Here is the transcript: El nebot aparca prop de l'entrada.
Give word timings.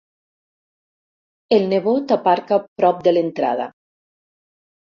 El 1.59 1.69
nebot 1.75 2.13
aparca 2.17 2.61
prop 2.81 3.07
de 3.09 3.15
l'entrada. 3.17 3.69